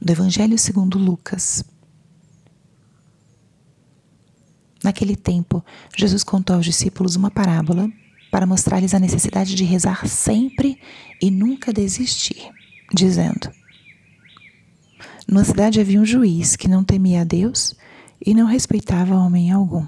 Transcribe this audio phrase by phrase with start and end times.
[0.00, 1.64] do Evangelho segundo Lucas.
[4.82, 5.64] Naquele tempo,
[5.96, 7.90] Jesus contou aos discípulos uma parábola
[8.30, 10.78] para mostrar-lhes a necessidade de rezar sempre
[11.20, 12.48] e nunca desistir,
[12.94, 13.50] dizendo:
[15.28, 17.74] Numa cidade havia um juiz que não temia a Deus
[18.24, 19.86] e não respeitava homem algum.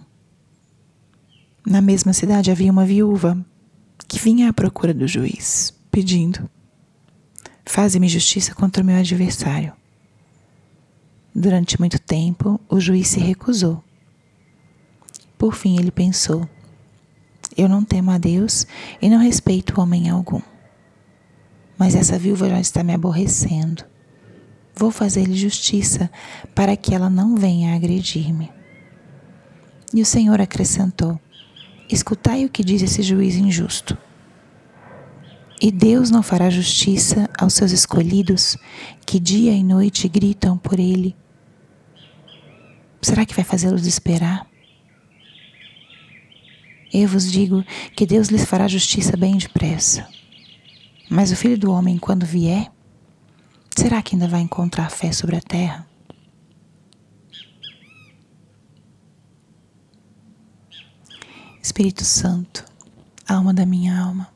[1.66, 3.44] Na mesma cidade havia uma viúva
[4.08, 6.50] que vinha à procura do juiz, pedindo:
[7.64, 9.72] Faze-me justiça contra o meu adversário.
[11.34, 13.82] Durante muito tempo, o juiz se recusou.
[15.38, 16.48] Por fim, ele pensou:
[17.56, 18.66] Eu não temo a Deus
[19.00, 20.42] e não respeito homem algum.
[21.78, 23.84] Mas essa viúva já está me aborrecendo.
[24.74, 26.10] Vou fazer-lhe justiça
[26.54, 28.50] para que ela não venha agredir-me.
[29.94, 31.18] E o Senhor acrescentou:
[31.88, 33.96] Escutai o que diz esse juiz injusto.
[35.62, 38.56] E Deus não fará justiça aos seus escolhidos
[39.06, 41.14] que dia e noite gritam por Ele
[43.02, 44.46] Será que vai fazê-los esperar?
[46.92, 47.64] Eu vos digo
[47.96, 50.08] que Deus lhes fará justiça bem depressa.
[51.10, 52.70] Mas o filho do homem, quando vier,
[53.76, 55.84] será que ainda vai encontrar fé sobre a terra?
[61.60, 62.64] Espírito Santo,
[63.26, 64.32] alma da minha alma,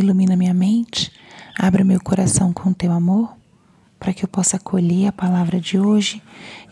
[0.00, 1.12] ilumina minha mente,
[1.58, 3.36] abre meu coração com teu amor
[3.98, 6.22] para que eu possa acolher a palavra de hoje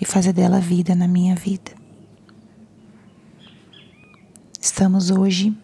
[0.01, 1.73] e fazer dela vida na minha vida.
[4.61, 5.57] Estamos hoje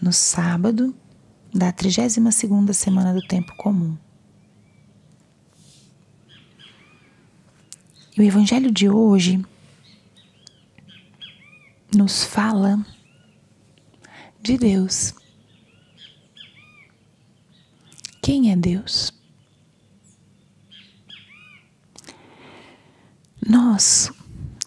[0.00, 0.94] no sábado
[1.52, 3.96] da 32ª semana do tempo comum.
[8.16, 9.44] E o evangelho de hoje
[11.94, 12.84] nos fala
[14.42, 15.14] de Deus.
[18.28, 19.10] Quem é Deus?
[23.40, 24.12] Nós,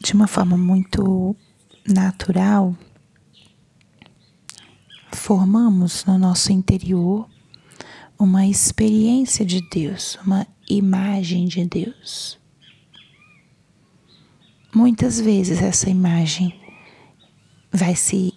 [0.03, 1.35] de uma forma muito
[1.87, 2.75] natural,
[5.13, 7.29] formamos no nosso interior
[8.17, 12.39] uma experiência de Deus, uma imagem de Deus.
[14.73, 16.59] Muitas vezes essa imagem
[17.71, 18.33] vai se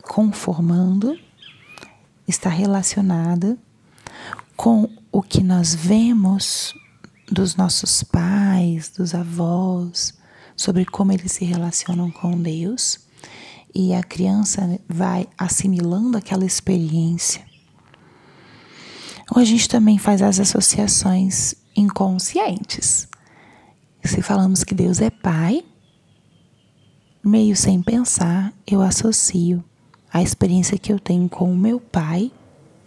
[0.00, 1.14] conformando,
[2.26, 3.58] está relacionada
[4.62, 6.72] com o que nós vemos
[7.28, 10.14] dos nossos pais, dos avós,
[10.56, 13.00] sobre como eles se relacionam com Deus.
[13.74, 17.44] E a criança vai assimilando aquela experiência.
[19.34, 23.08] Ou a gente também faz as associações inconscientes.
[24.04, 25.64] Se falamos que Deus é Pai,
[27.20, 29.64] meio sem pensar, eu associo
[30.12, 32.30] a experiência que eu tenho com o meu pai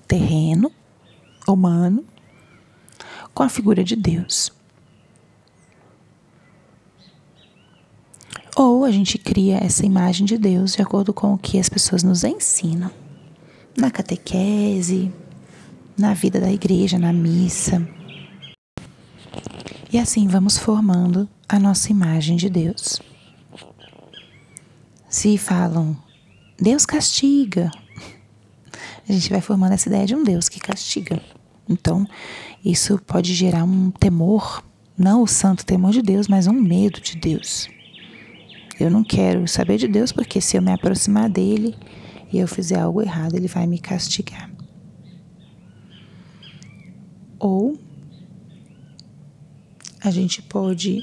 [0.08, 0.72] terreno,
[1.48, 2.04] humano,
[3.34, 4.52] com a figura de Deus.
[8.56, 12.04] Ou a gente cria essa imagem de Deus de acordo com o que as pessoas
[12.04, 12.90] nos ensinam
[13.78, 15.12] na catequese,
[15.98, 17.86] na vida da igreja, na missa.
[19.92, 23.02] E assim vamos formando a nossa imagem de Deus.
[25.10, 25.98] Se falam,
[26.58, 27.70] Deus castiga,
[29.08, 31.22] a gente vai formando essa ideia de um Deus que castiga.
[31.68, 32.08] Então,
[32.64, 34.64] isso pode gerar um temor,
[34.98, 37.68] não o santo temor de Deus, mas um medo de Deus.
[38.80, 41.76] Eu não quero saber de Deus porque se eu me aproximar dele
[42.32, 44.52] e eu fizer algo errado, ele vai me castigar.
[47.40, 47.80] Ou
[50.02, 51.02] a gente pode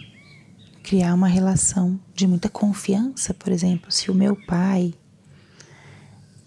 [0.82, 4.94] criar uma relação de muita confiança, por exemplo, se o meu pai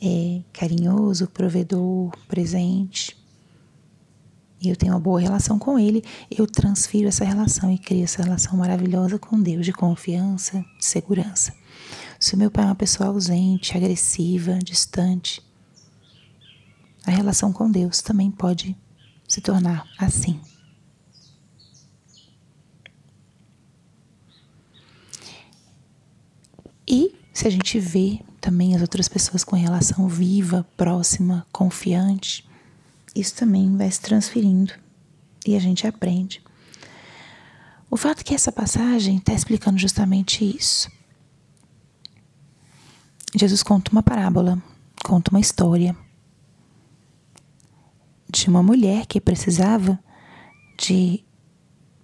[0.01, 3.17] é carinhoso, provedor, presente,
[4.65, 8.23] e eu tenho uma boa relação com Ele, eu transfiro essa relação e crio essa
[8.23, 11.53] relação maravilhosa com Deus, de confiança, de segurança.
[12.19, 15.41] Se o meu pai é uma pessoa ausente, agressiva, distante,
[17.05, 18.75] a relação com Deus também pode
[19.27, 20.39] se tornar assim.
[26.87, 32.47] E se a gente vê também as outras pessoas com relação viva, próxima, confiante,
[33.15, 34.73] isso também vai se transferindo
[35.45, 36.43] e a gente aprende.
[37.89, 40.91] O fato é que essa passagem está explicando justamente isso.
[43.33, 44.61] Jesus conta uma parábola,
[45.03, 45.95] conta uma história
[48.29, 49.99] de uma mulher que precisava
[50.77, 51.23] de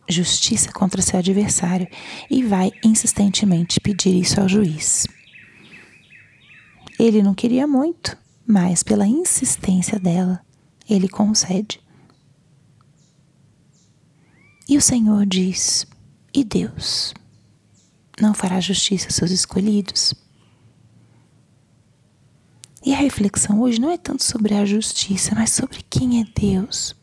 [0.07, 1.87] justiça contra seu adversário
[2.29, 5.07] e vai insistentemente pedir isso ao juiz.
[6.99, 10.41] Ele não queria muito, mas pela insistência dela,
[10.93, 11.81] ele concede.
[14.67, 15.85] E o Senhor diz:
[16.33, 17.13] E Deus?
[18.19, 20.13] Não fará justiça aos seus escolhidos?
[22.83, 26.95] E a reflexão hoje não é tanto sobre a justiça, mas sobre quem é Deus.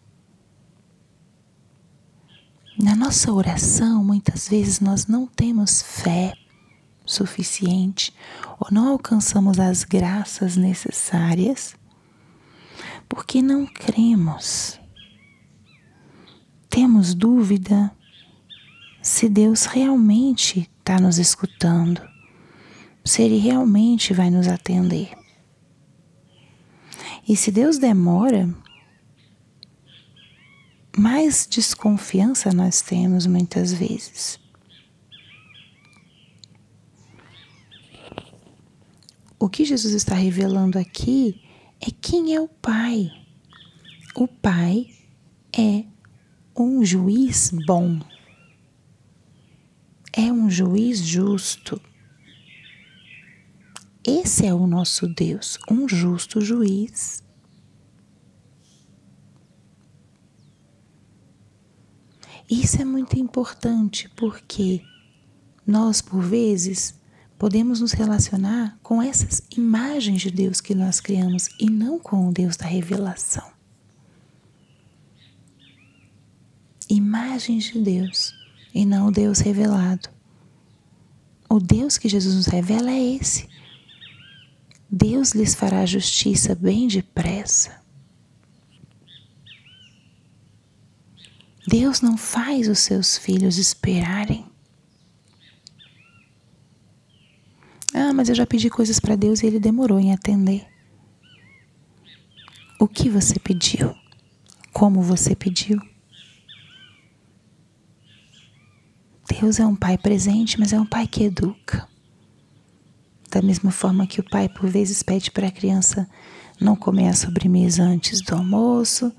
[2.77, 6.35] Na nossa oração, muitas vezes nós não temos fé
[7.05, 8.15] suficiente
[8.61, 11.75] ou não alcançamos as graças necessárias
[13.09, 14.79] porque não cremos.
[16.69, 17.97] Temos dúvida
[19.03, 22.01] se Deus realmente está nos escutando,
[23.05, 25.17] se Ele realmente vai nos atender.
[27.27, 28.55] E se Deus demora,
[30.97, 34.39] mais desconfiança nós temos muitas vezes.
[39.39, 41.48] O que Jesus está revelando aqui
[41.81, 43.11] é quem é o Pai.
[44.15, 44.87] O Pai
[45.57, 45.85] é
[46.57, 48.01] um juiz bom,
[50.13, 51.81] é um juiz justo.
[54.05, 57.23] Esse é o nosso Deus, um justo juiz.
[62.51, 64.83] Isso é muito importante porque
[65.67, 66.98] nós, por vezes,
[67.39, 72.33] podemos nos relacionar com essas imagens de Deus que nós criamos e não com o
[72.33, 73.49] Deus da revelação.
[76.91, 78.35] Imagens de Deus
[78.75, 80.09] e não o Deus revelado.
[81.49, 83.49] O Deus que Jesus nos revela é esse
[84.91, 87.79] Deus lhes fará justiça bem depressa.
[91.67, 94.48] Deus não faz os seus filhos esperarem.
[98.01, 100.65] Ah, mas eu já pedi coisas para Deus e ele demorou em atender.
[102.79, 103.93] O que você pediu?
[104.73, 105.81] Como você pediu?
[109.29, 111.89] Deus é um pai presente, mas é um pai que educa.
[113.29, 116.09] Da mesma forma que o pai, por vezes, pede para a criança
[116.61, 119.13] não comer a sobremesa antes do almoço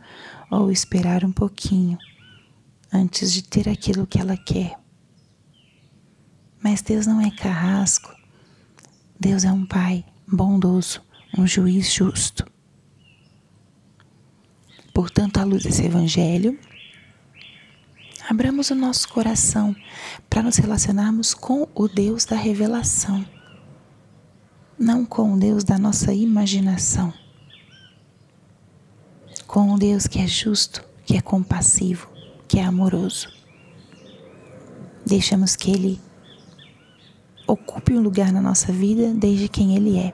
[0.49, 1.97] ou esperar um pouquinho
[2.93, 4.79] antes de ter aquilo que ela quer.
[6.63, 8.17] Mas Deus não é carrasco.
[9.19, 11.01] Deus é um pai bondoso,
[11.37, 12.45] um juiz justo.
[14.93, 16.57] Portanto, à luz desse evangelho,
[18.29, 19.75] abramos o nosso coração
[20.29, 23.25] para nos relacionarmos com o Deus da revelação
[24.79, 27.13] não com o Deus da nossa imaginação,
[29.45, 32.09] com o Deus que é justo, que é compassivo,
[32.47, 33.27] que é amoroso.
[35.05, 36.01] Deixamos que Ele
[37.51, 40.13] ocupe um lugar na nossa vida desde quem Ele é.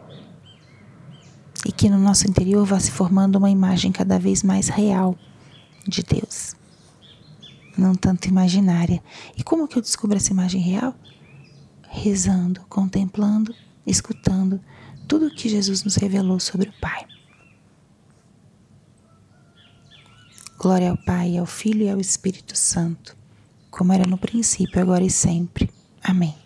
[1.66, 5.18] E que no nosso interior vá se formando uma imagem cada vez mais real
[5.88, 6.56] de Deus,
[7.78, 9.02] não tanto imaginária.
[9.36, 10.94] E como que eu descubro essa imagem real?
[11.90, 13.54] Rezando, contemplando
[13.86, 14.60] escutando
[15.08, 17.06] tudo o que Jesus nos revelou sobre o Pai.
[20.58, 23.16] Glória ao Pai, ao Filho e ao Espírito Santo,
[23.70, 25.70] como era no princípio, agora e sempre.
[26.02, 26.45] Amém.